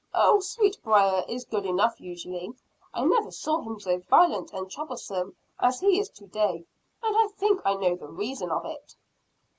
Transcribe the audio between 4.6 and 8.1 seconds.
troublesome as he is to day. And I think I know the